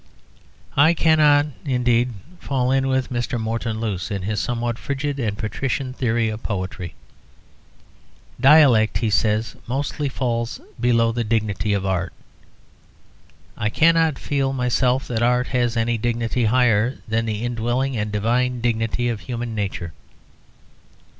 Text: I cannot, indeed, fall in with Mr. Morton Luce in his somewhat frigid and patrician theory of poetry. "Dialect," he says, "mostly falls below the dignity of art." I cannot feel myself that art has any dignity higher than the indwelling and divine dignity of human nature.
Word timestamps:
I 0.75 0.95
cannot, 0.95 1.45
indeed, 1.63 2.11
fall 2.39 2.71
in 2.71 2.87
with 2.87 3.11
Mr. 3.11 3.39
Morton 3.39 3.79
Luce 3.79 4.09
in 4.09 4.23
his 4.23 4.39
somewhat 4.39 4.79
frigid 4.79 5.19
and 5.19 5.37
patrician 5.37 5.93
theory 5.93 6.27
of 6.29 6.41
poetry. 6.41 6.95
"Dialect," 8.39 8.97
he 8.97 9.11
says, 9.11 9.55
"mostly 9.67 10.09
falls 10.09 10.59
below 10.79 11.11
the 11.11 11.23
dignity 11.23 11.71
of 11.73 11.85
art." 11.85 12.13
I 13.55 13.69
cannot 13.69 14.17
feel 14.17 14.53
myself 14.53 15.07
that 15.07 15.21
art 15.21 15.45
has 15.49 15.77
any 15.77 15.99
dignity 15.99 16.45
higher 16.45 16.97
than 17.07 17.27
the 17.27 17.43
indwelling 17.43 17.95
and 17.95 18.11
divine 18.11 18.59
dignity 18.59 19.07
of 19.07 19.19
human 19.19 19.53
nature. 19.53 19.93